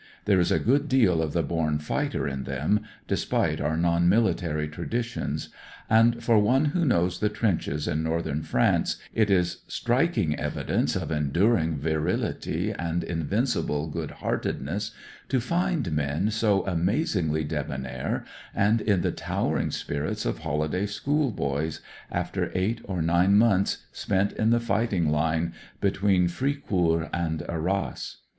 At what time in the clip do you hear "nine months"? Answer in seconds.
23.03-23.85